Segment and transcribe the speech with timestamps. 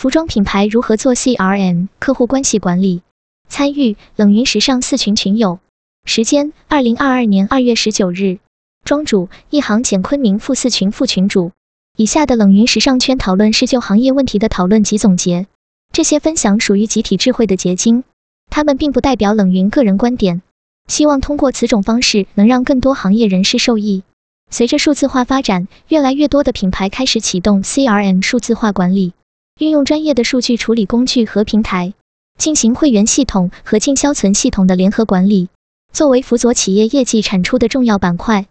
[0.00, 3.02] 服装品牌如何做 CRM 客户关系管理？
[3.50, 5.58] 参与冷云时尚四群群友。
[6.06, 8.38] 时间：二零二二年二月十九日。
[8.82, 11.52] 庄主：一行简昆明副四群副群主。
[11.98, 15.46] 以下的冷云时尚圈讨论是就行业问题的讨论及总结，
[15.92, 18.04] 这些分享属于集体智慧的结晶，
[18.48, 20.40] 他们并不代表冷云个人观点。
[20.88, 24.02] 希望通过此种方式能让更多行业人士受益。
[24.50, 29.12] 随着数字化发展，越来越多的品牌开始启动 CRM 数字化管理，
[29.60, 31.92] 运用专业的数据处理工具和平台，
[32.38, 35.50] 进行会员系统和进销存系统的联合管理。
[35.92, 38.46] 作为辅佐企业业绩产出的重要板块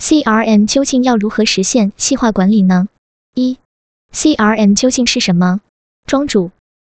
[0.00, 2.88] ，CRM 究竟要如何实现细化管理呢？
[3.34, 3.58] 一、
[4.10, 5.60] CRM 究竟是什么？
[6.06, 6.50] 庄主，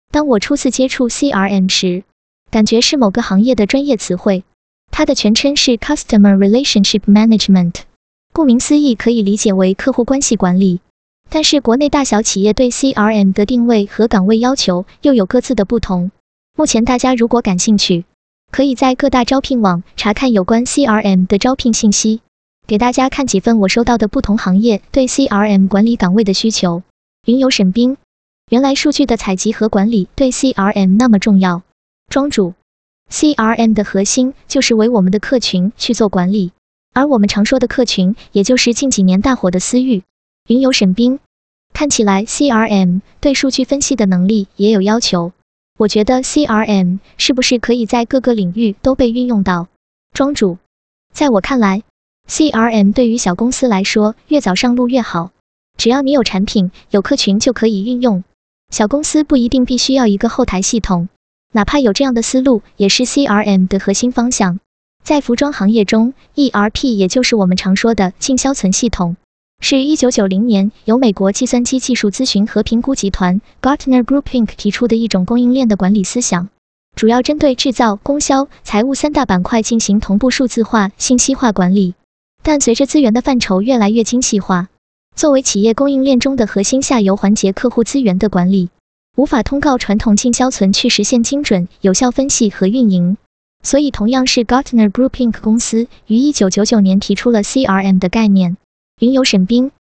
[0.10, 2.04] 当我初次接触 CRM 时，
[2.50, 4.44] 感觉是某个行业的专业词汇。
[4.90, 7.76] 它的全称是 Customer Relationship Management，
[8.34, 10.80] 顾名思义，可以理解为客户关系管理。
[11.30, 16.12] 但是国内大小企业对 CRM 的定位和岗位要求又有各自的不同。
[16.58, 18.06] 目前大家如果感兴趣，
[18.52, 22.22] 可以在各大招聘网查看有关 CRM 的招聘信息。
[22.68, 26.84] 给大家看几份我收到的不同行业对 CRM 管理岗位的需求。
[27.26, 27.98] 云游沈冰，
[28.50, 31.64] 原来数据的采集和管理对 CRM 那么重要。
[32.10, 32.54] 庄主。
[33.12, 36.52] CRM 的核心就是为我们的客群去做管理，
[36.94, 40.04] 而我们常说的客群，也就是近几年大火的私域。
[40.50, 41.20] 云游沈冰，
[41.74, 45.32] 看起来 CRM 对数据分析的能力也有要求。
[45.78, 49.68] 我觉得 CRM 是不是可以在各个领域都被运用到？
[50.12, 50.58] 庄主，
[51.14, 51.84] 在我看来
[52.28, 55.30] ，CRM 对于小公司来说，越早上路越好。
[55.78, 58.24] 只要你有产品、有客群，就可以运用。
[58.72, 61.10] 小公司不一定必须要一个后台系统。
[61.54, 64.60] 哪怕有这样的思路，也是 CRM 的核心方向。
[65.04, 69.16] 在服装行业中，ERP 也就是我们常说的进销存系统，
[69.62, 74.48] 是一九九零年由美国计算机技术咨询和评估集团 Gartner Group Inc.
[74.56, 76.48] 提出的一种供应链的管理思想，
[76.96, 81.94] 主要针对制造、供销、财务三大板块进行同步数字化、信息化管理。
[82.42, 84.70] 但随着资源的范畴越来越精细化，
[85.14, 88.70] 作为企业供应链中的核心下游环节，客户资源的管理。
[89.18, 93.18] 无法通告传统进销存去实现精准有效分析和运营，
[93.62, 95.42] 所以同样是 Gartner Group Inc.
[95.42, 98.56] 公司于一九九九年提出了 CRM 的概念。
[99.00, 99.72] 云游沈冰，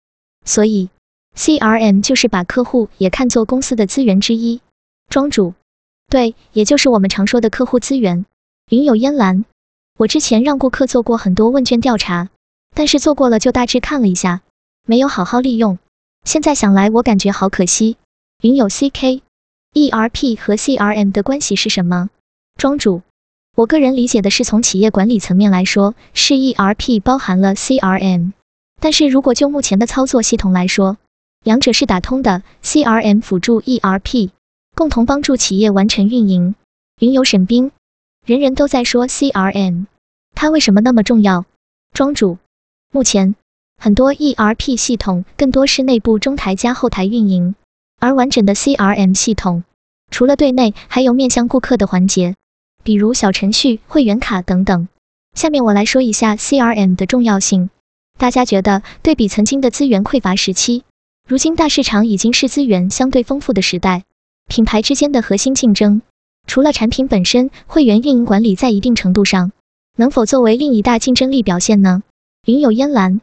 [0.45, 0.89] 所以
[1.35, 4.61] CRM 就是把客户也看作公司的资源之一。
[5.09, 5.53] 庄主，
[6.07, 8.25] 对，也就是我们常说的客户资源。
[8.69, 9.45] 云有烟兰，
[9.97, 12.29] 我之前让顾客做过很多问卷调查，
[12.73, 14.41] 但是做过了就大致看了一下，
[14.85, 15.79] 没有好好利用。
[16.23, 17.97] 现在想来，我感觉好可惜。
[18.41, 19.21] 云有 CK。
[19.73, 22.09] ERP 和 CRM 的关系是什么？
[22.55, 23.03] 庄主，
[23.55, 28.31] 我个人理解的是，从企业管理层面来说，是 ERP 包含了 CRM。
[28.79, 30.97] 但是如果就目前的操作系统来说，
[31.43, 34.29] 两者是打通的，CRM 辅助 ERP，
[34.75, 36.55] 共同帮助企业完成运营。
[36.99, 37.71] 云游沈冰，
[38.25, 39.85] 人人都在说 CRM，
[40.35, 41.45] 它为什么那么重要？
[41.93, 42.37] 庄主，
[42.91, 43.35] 目前
[43.77, 47.55] 很多 ERP 系统更多是内部中台加后台运营。
[47.99, 49.63] 而完整的 CRM 系统，
[50.09, 52.35] 除了对内，还有面向顾客的环节，
[52.83, 54.87] 比如小程序、会员卡等等。
[55.33, 57.69] 下面我来说一下 CRM 的重要性。
[58.19, 60.83] 大家觉得，对比曾经的资源匮乏时期，
[61.25, 64.03] 如今大市场已经是资源相对丰富的时代。
[64.49, 66.01] 品牌之间的核心竞争，
[66.45, 69.53] 除了产品本身，会员运营管理在一定程度上，
[69.95, 72.03] 能否作为另一大竞争力表现呢？
[72.45, 73.21] 云有烟蓝，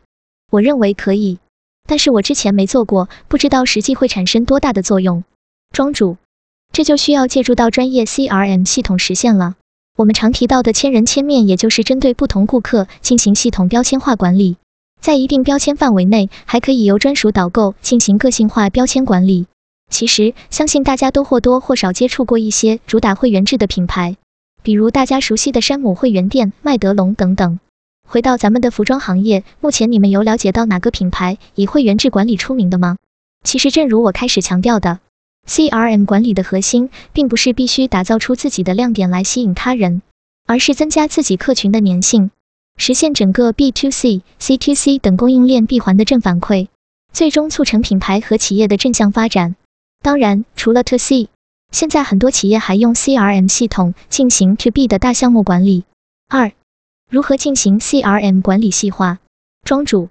[0.50, 1.40] 我认为可以。
[1.86, 5.24] 但是我之前没做过，不知道实际会产生多大的作用。
[5.72, 6.16] 庄主，
[6.72, 9.56] 这就需要借助到专业 CRM 系统实现了。
[9.98, 14.56] 我们常提到的千人千面，也就是针对不同顾客进行系统标签化管理，
[15.06, 19.46] 在一定标签范围内，还可以由专属导购进行个性化标签管理。
[19.88, 24.16] 其实，相信大家都或多或少接触过一些主打会员制的品牌，
[24.64, 27.60] 比如大家熟悉的山姆会员店、麦德龙等等。
[28.08, 32.96] 回到咱们的服装行业，目前你们有了解到哪个品牌以会员制管理出名的吗？
[33.44, 34.98] 其实正如我开始强调的
[35.48, 40.02] ，CRM 管理的核心，并不是必须打造出自己的亮点来吸引他人，
[40.48, 42.32] 而是增加自己客群的粘性，
[42.76, 46.68] 实现整个 B to C、C to C 等供应链闭环的正反馈，
[47.12, 49.56] 最终促成品牌和企业的正向发展。
[50.02, 51.28] 当然，除了 To C，
[51.72, 55.84] 现在很多企业还用 CRM 系统进行 To B 的大项目管理。
[56.28, 56.52] 二
[57.10, 59.18] 如何进行 CRM 管理细化？
[59.64, 60.10] 庄主，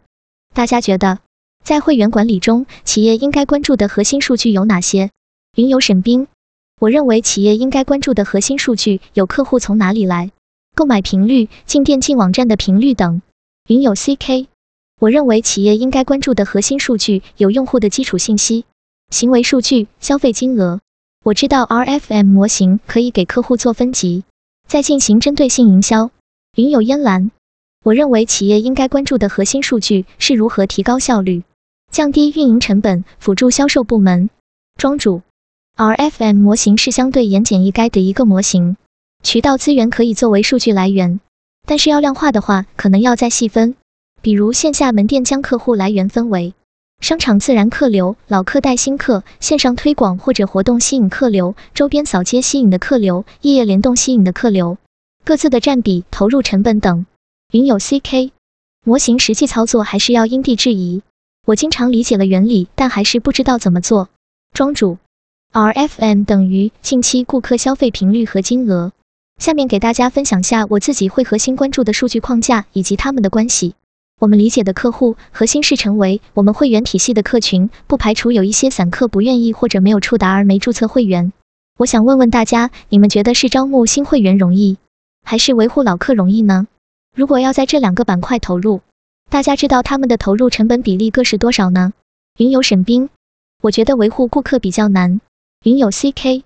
[0.54, 1.20] 大家觉得
[1.64, 5.12] 在会员管理中，企业应该关注的核心数据有哪些？
[5.56, 6.28] 云游沈冰，
[6.80, 10.32] 我认为企业应该关注的核心数据有客户从哪里来、
[10.76, 13.22] 购买频率、进店进网站的频率等。
[13.70, 14.48] 云有 CK，
[15.00, 18.66] 我认为企业应该关注的核心数据有用户的基础信息、
[19.10, 20.82] 行为数据、消费金额、
[21.24, 24.26] 我知道 RFM 模型可以给客户做分级，
[24.68, 26.12] 再进行针对性营销。
[26.58, 27.32] 云有烟蓝，
[27.84, 31.44] 我认为企业应该关注的核心数据是如何提高效率，
[31.90, 34.30] 降低运营成本，辅助销售部门。
[34.76, 35.22] 庄主
[35.78, 38.76] ，RFM 模型是相对言简意赅的一个模型，
[39.26, 41.20] 渠道资源可以作为数据来源，
[41.68, 43.76] 但是要量化的话，可能要再细分。
[44.22, 46.54] 比如线下门店将客户来源分为
[47.02, 54.78] 商场自然客流、老客带新客、线上推广或者活动吸引客流、周边扫街吸引的客流、业业联动吸引的客流。
[55.24, 57.08] 各自的占比、投入成本等。
[57.52, 58.30] 云有 CK
[58.84, 61.02] 模型实际操作还是要因地制宜。
[61.48, 64.10] 我经常理解了原理，但还是不知道怎么做。
[64.54, 65.00] 庄主
[65.52, 68.92] ，RFM 等于近期顾客消费频率和金额。
[69.38, 73.76] 下面给大家分享下我自己会核心关注的数据框架以及它们的关系。
[74.20, 81.34] 我们理解的客户核心是成为我们会员体系的客群，不排除有一些散客不愿意或者没有触达而没注册会员。
[81.78, 84.78] 我想问问大家，你们觉得是招募新会员容易？
[85.24, 86.68] 还是维护老客容易呢？
[87.14, 88.80] 如果要在这两个板块投入，
[89.30, 91.92] 大家知道他们的投入成本比例各是多少呢？
[92.38, 93.10] 云友沈冰，
[93.62, 95.20] 我觉得维护顾客比较难。
[95.66, 96.44] 云友 CK，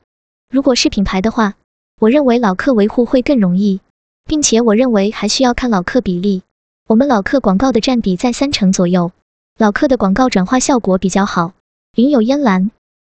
[0.49, 1.53] 如果是品牌的话，
[1.99, 3.81] 我认为老客维护会更容易，
[4.25, 6.43] 并且我认为还需要看老客比例。
[6.87, 9.11] 我们老客广告的占比在三成左右，
[9.57, 11.51] 老客的广告转化效果比较好。
[11.95, 12.71] 云有烟蓝，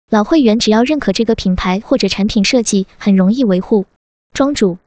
[0.09, 3.85] 老会员只要认可这个品牌或者产品设计，很容易维护。
[4.33, 4.77] 庄主。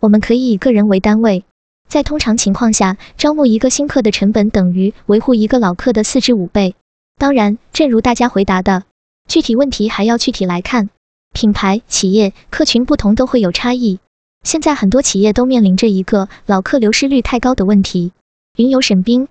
[0.00, 1.44] 我们可以以个人为单位，
[1.88, 6.74] 在通常情况下，招募一个新客的成本等于维护一个老客的四至五倍。
[7.16, 8.82] 当然，正如大家回答的，
[9.28, 10.90] 具体问题还要具体来看，
[11.34, 13.98] 品牌、企业、客群不同都会有差异。
[14.44, 18.12] 现在很多企业都面临着一个老客流失率太高的问题。
[18.56, 19.28] 云游沈冰，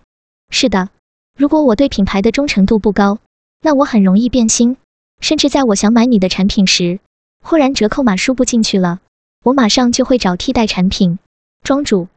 [0.49, 0.89] 是的，
[1.37, 3.19] 如果我对品牌的忠诚度不高，
[3.61, 4.75] 那我很容易变心，
[5.21, 6.99] 甚至在我想买你的产品时，
[7.41, 8.99] 忽然折扣码输不进去了。
[9.43, 11.19] 我马上就会找替代产品。
[11.63, 12.09] 庄主，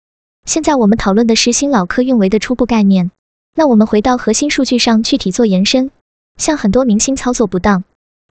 [0.44, 3.12] 现在我们讨论的是新老客运维的初步概念。
[3.54, 5.92] 那我们回到核心数据上具体做延伸，
[6.36, 7.84] 像很多明星操作不当，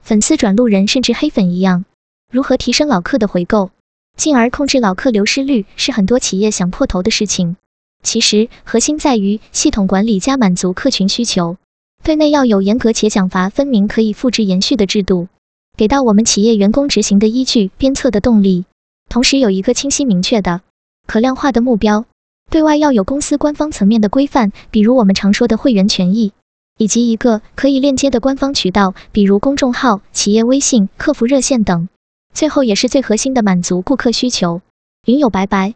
[0.06, 1.84] 粉丝转路人甚至黑粉一样，
[2.32, 3.72] 如何提升老客的回购，
[4.16, 7.58] 进而控制老客流失率，是很多企业想破头的事情。
[8.04, 11.58] 其实核心在于系统管理加满足客群需求，
[12.04, 15.28] 对内要有严格且奖罚分明、可以复制延续的制度，
[15.76, 18.66] 给到我们企业员工执行的依据、鞭策的动力。
[19.10, 20.62] 同时有一个清晰明确的、
[21.08, 22.06] 可量化的目标，
[22.52, 26.32] 对外要有公司官方层面的规范，比如我们常说的会员权益，
[26.78, 31.88] 以及一个可以链接的官方渠道，比如公众号、企业微信、客服热线等。
[32.34, 34.62] 最后也是最核心的，满足顾客需求。
[35.06, 35.76] 云有白白，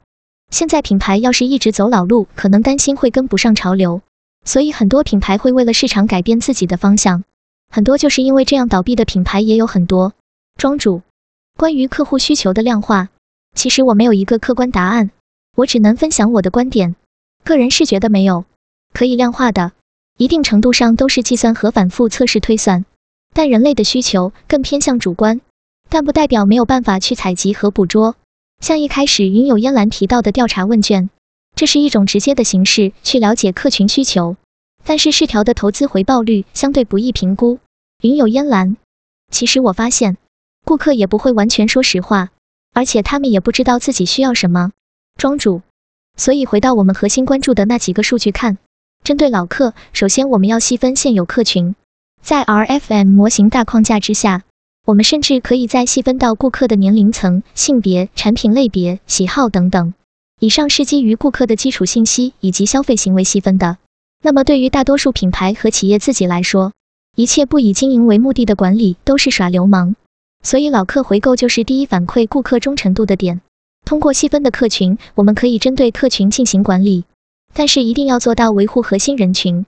[0.52, 4.02] 现在品牌要是一直走老路，可能担心会跟不上潮流，
[4.44, 7.24] 所以很多品牌会为了市场改变自己的方向，
[7.70, 10.14] 很多就是因为这样倒闭的品牌也有很多。
[10.58, 11.02] 庄主，
[11.56, 13.08] 关于客户需求的量化。
[13.56, 15.12] 其实我没有一个客观答案，
[15.56, 16.96] 我只能分享我的观点。
[17.46, 18.44] 个人是觉得没有
[18.94, 19.72] 可以量化的，
[20.20, 22.84] 一定程度上都是计算和反复测试推算。
[23.34, 25.40] 但人类的需求更偏向主观，
[25.88, 28.18] 但不代表没有办法去采集和捕捉。
[28.60, 31.10] 像一开始云有烟兰提到的调查问卷，
[31.56, 34.36] 这是一种直接的形式去了解客群需求，
[34.84, 37.60] 但是市调的投资回报率相对不易评估。
[38.02, 38.76] 云有烟兰，
[39.32, 40.18] 其实我发现
[40.66, 42.32] 顾客也不会完全说实话。
[42.74, 44.72] 而且他们也不知道自己需要什么，
[45.16, 45.62] 庄主。
[46.18, 48.58] 所以回到我们核心关注的那几个数据看，
[49.10, 51.74] 针对老客，首先我们要细分现有客群，
[52.22, 54.44] 在 RFM 模型大框架之下，
[54.86, 59.96] 我们甚至可以再细分到顾客的年龄层、性别、产品类别、喜好等等。
[60.40, 63.78] 以上是基于顾客的基础信息以及消费行为细分的。
[64.24, 66.74] 那么对于大多数品牌和企业自己来说，
[67.16, 69.96] 一切不以经营为目的的管理都是耍流氓。
[70.44, 73.42] 所以老客回购就是第一反馈顾客忠诚度的点。
[73.86, 77.06] 通过细分的客群，我们可以针对客群进行管理，
[77.54, 79.66] 但是一定要做到维护核心人群，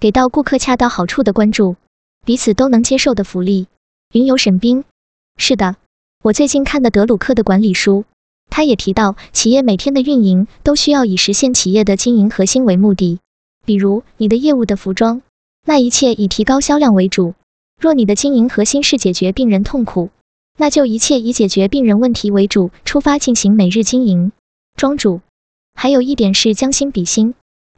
[0.00, 1.76] 给到顾客恰到好处的关注，
[2.24, 3.66] 彼此都能接受的福利。
[4.12, 4.84] 云游沈冰，
[5.36, 5.76] 是的，
[6.22, 8.04] 我最近看的德鲁克的管理书，
[8.48, 13.18] 他也提到，企业每天的运营都需要以实现企业的经营核心为目的。
[13.66, 15.22] 比如你的业务的服装，
[15.66, 17.34] 那一切以提高销量为主。
[17.80, 20.10] 若你的经营核心是解决病人痛苦，
[20.56, 24.30] 那就一切以解决病人问题为主出发进行每日经营。
[24.76, 25.20] 庄主，
[25.74, 27.34] 还有一点是将心比心，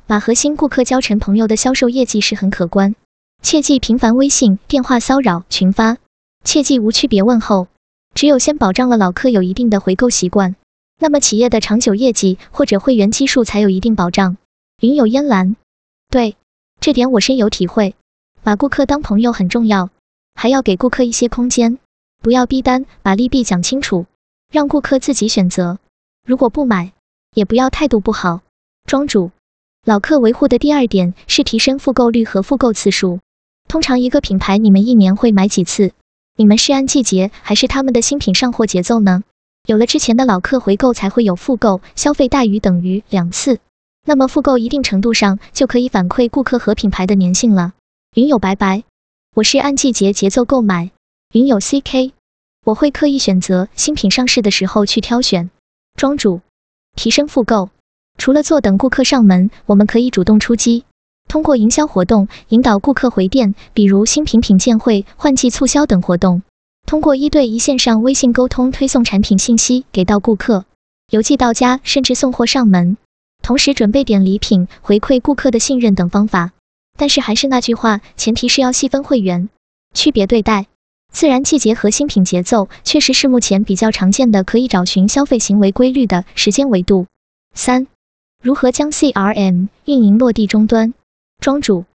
[0.06, 2.94] 把核心顾客交成朋友的销售业绩是很可观。
[3.42, 5.98] 切忌频繁微信、电话骚扰、群发，
[6.44, 7.68] 切忌无区别问候。
[8.14, 10.56] 只有先保障了老客有一定的回购习惯，
[10.98, 14.38] 那么企业的长久业绩或者会员基数才有一定保障。
[14.80, 15.56] 云有烟蓝，
[16.08, 16.36] 对
[16.80, 17.94] 这点我深有体会。
[18.42, 19.90] 把顾客当朋友很重要，
[20.34, 21.78] 还要给顾客一些空间。
[22.22, 24.06] 不要逼单，把利弊讲清楚，
[24.50, 25.78] 让顾客自己选择。
[26.24, 26.92] 如果不买，
[27.36, 28.40] 也不要态度不好。
[28.86, 29.30] 庄主，
[29.84, 33.20] 老客维护的第二点是提升复购率和复购次数。
[33.68, 35.92] 通常一个品牌你们一年会买几次？
[36.38, 39.22] 你们是按季节还是他们的新品上货节奏呢？
[39.66, 43.58] 有了之前的老客回购才会有复购，消费大于等于两次，
[44.06, 47.74] 那么复购一定程度上就可以反馈顾客和品牌的粘性了。
[48.14, 48.82] 云友白白，
[49.34, 50.90] 我是按季节节奏购买。
[51.34, 52.12] 云友 CK，
[52.64, 55.50] 我会刻意选择新品上市的时候去挑选。
[55.96, 56.40] 庄主，
[56.96, 57.70] 提升复购，
[58.18, 60.84] 除了坐等顾客上门，我们可以主动出击。
[61.28, 66.40] 通过营销活动引导顾客回店，比如新品品鉴会、换季促销等活动；
[66.86, 70.64] 通过一对一线上微信沟通推送产品信息给到顾客，
[71.10, 72.96] 邮寄到家，甚至送货上门，
[73.42, 76.52] 同时准备点礼品回馈顾客的信任等方法。
[76.96, 79.48] 但是还是那句话，前提是要细分会员，
[79.92, 80.66] 区别对待。
[81.16, 87.06] 自然季节和新品节奏确实是目前比较常见的可以找寻消费行为规律的时间维度。
[87.54, 87.86] 三、
[88.42, 90.92] 如何将 CRM 运营落地终端？
[91.40, 91.86] 庄主，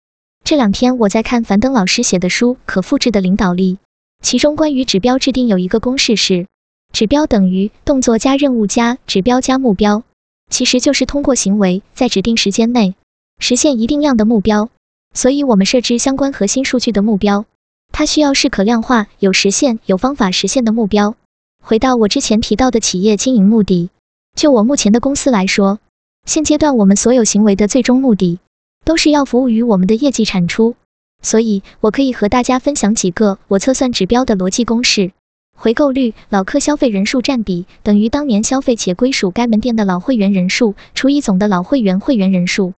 [0.43, 3.75] 这两天我在看樊登老师写的书《可复制的领导力》，
[4.23, 6.47] 其中关于指标制定有一个公式是：
[6.91, 10.03] 指标等于动作加任务加指标加目标，
[10.49, 12.95] 其实就是通过行为在指定时间内
[13.39, 14.71] 实现一定量的目标。
[15.12, 17.45] 所以，我们设置相关核心数据的目标，
[17.92, 21.16] 它需要是可量化、有实现、有方法实现的目标。
[21.62, 23.90] 回到我之前提到的企业经营目的，
[24.35, 25.78] 就我目前的公司来说，
[26.25, 28.38] 现阶段我们所有行为的最终目的。
[28.82, 30.75] 都是要服务于我们的业绩产出，
[31.20, 35.12] 所以我可以和大家分享几个我测算指标的逻辑公式：
[35.54, 42.73] 回购率，老客消费人数占比等于当年消费且归属该门店的老会员人数除以总的老会员会员人数。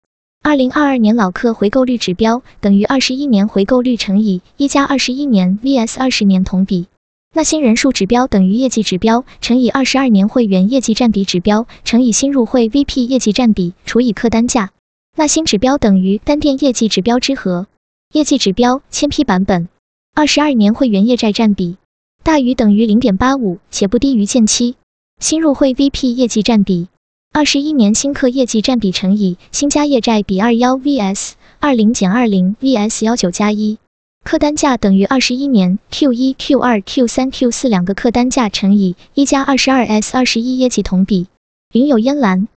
[0.44, 6.88] 二零二二年老客回购率指标等于二十一年回购率乘以一加二十一年 vs 二十年同比。
[7.32, 14.72] 那新人数指标等于业绩指标乘以二十二年会员业绩占比指标乘以新入会 VP 业绩占比除以客单价。
[15.16, 17.68] 那新指标等于单店业绩指标之和，
[18.12, 19.68] 业绩指标千批版本，
[20.12, 21.76] 二十二年会员业债占比
[22.24, 24.74] 大于等于零点八五，且不低于见期。
[25.20, 26.88] 新入会 VP 业绩占比，
[27.34, 33.78] 二十一年新客业绩占比乘以新加业债比二幺 vs 二零减二零 vs 幺九加一，
[34.22, 41.28] 客单价等于二十一年 Q 一 Q 二 Q 三 Q 四两个客单价乘以一加二十二 S 二十一业绩同比。
[41.72, 42.48] 云有烟蓝，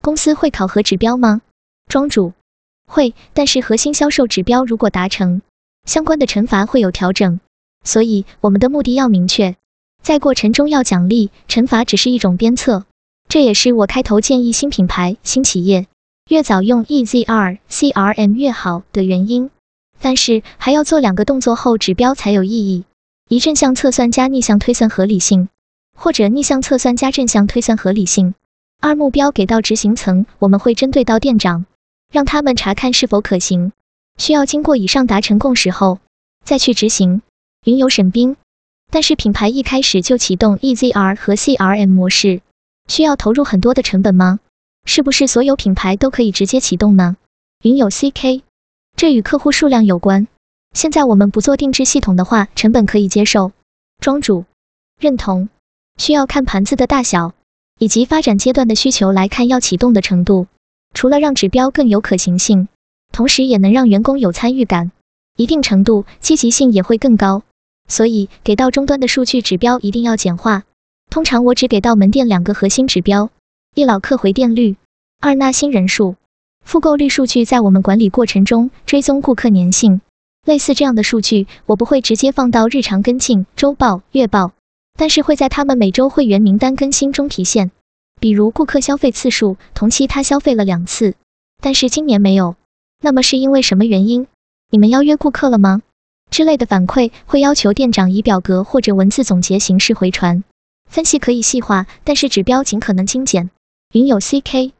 [0.00, 1.42] 公司会考核指标吗？
[1.86, 2.32] 庄主
[2.86, 5.42] 会，但是核心销售指标如果达成，
[5.84, 7.38] 相关的惩罚会有调整，
[7.84, 9.56] 所以我们的目的要明确，
[10.02, 12.86] 在过程中要奖励，惩罚只是一种鞭策。
[13.32, 15.86] 这也是我开头建议新品牌、新企业
[16.28, 19.48] 越早用 EZR CRM 越好的原因。
[20.02, 22.84] 但是还要做两个动作后指标才有意义：
[23.30, 25.48] 一正向测算加逆向推算合理性，
[25.96, 28.34] 或者逆向测算加正向推算合理性。
[28.82, 31.64] 二目标给到执行层，我们会针对到店长。
[32.12, 33.72] 让他们查看是否可行，
[34.18, 36.00] 需要经过以上达成共识后
[36.44, 37.22] 再去执行。
[37.64, 38.36] 云游沈冰，
[38.90, 42.42] 但是品牌一开始就启动 EZR 和 CRM 模式，
[42.88, 44.40] 需要投入很多的成本吗？
[44.84, 47.16] 是不是所有品牌都可以直接启动呢？
[47.62, 48.42] 云友 CK，
[48.96, 50.26] 这与客户数量有关。
[50.74, 53.52] 现在我们不做定制系统的话，成本可以接受。
[54.00, 54.44] 庄主
[54.98, 55.48] 认同，
[55.98, 57.34] 需要看盘子的大小
[57.78, 60.46] 以及发展阶段的需求来看要启动的程度。
[60.94, 62.68] 除了让指标更有可行性，
[63.12, 64.92] 同时也能让员工有参与感，
[65.36, 67.42] 一定程度积极性也会更高。
[67.88, 70.64] 所以给到终端的数据指标一定要简化。
[71.12, 73.28] 通常我只给到门店两个核心指标：
[73.74, 74.76] 一老客回店率，
[75.20, 76.16] 二纳新人数。
[76.64, 80.00] 复购率数据在我们管理过程中追踪顾客粘性，
[80.46, 84.52] 类似这样的数据我不会直接放到日常跟进、周报、月报，
[84.96, 87.72] 但是会在他们每周会员名单更新中体现。
[88.18, 91.12] 比如顾客消费次数，同期他消费了两次，
[91.60, 92.56] 但是今年没有，
[93.02, 94.28] 那么是因为什么原因？
[94.70, 95.82] 你们邀约顾客了吗？
[96.30, 100.42] 之类的反馈会要求店长以表格或者文字总结形式回传。
[100.92, 103.48] 分析可以细化，但是指标尽可能精简。
[103.94, 104.72] 云友 CK，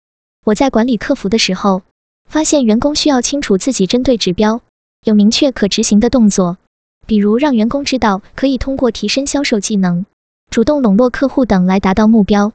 [0.45, 1.81] 我在管理客服的时候，
[2.28, 4.61] 发现员工需要清楚自己针对指标，
[5.07, 6.59] 有明确可执行的动作，
[7.07, 10.04] 比如让员工知道可以通过提升销售技能、
[10.50, 12.52] 主动笼络客户等来达到目标。